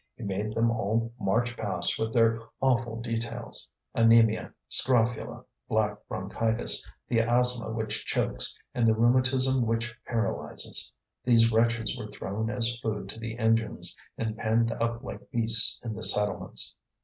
He 0.15 0.23
made 0.23 0.55
them 0.55 0.71
all 0.71 1.13
march 1.19 1.55
past 1.55 1.99
with 1.99 2.11
their 2.11 2.41
awful 2.59 2.99
details: 2.99 3.69
anaemia, 3.95 4.51
scrofula, 4.67 5.45
black 5.69 5.95
bronchitis, 6.07 6.89
the 7.07 7.19
asthma 7.19 7.71
which 7.71 8.03
chokes, 8.07 8.57
and 8.73 8.87
the 8.87 8.95
rheumatism 8.95 9.63
which 9.63 9.95
paralyses. 10.07 10.91
These 11.23 11.51
wretches 11.51 11.99
were 11.99 12.07
thrown 12.09 12.49
as 12.49 12.79
food 12.79 13.09
to 13.09 13.19
the 13.19 13.37
engines 13.37 13.95
and 14.17 14.35
penned 14.35 14.71
up 14.71 15.03
like 15.03 15.29
beasts 15.29 15.79
in 15.83 15.93
the 15.93 16.01
settlements. 16.01 16.75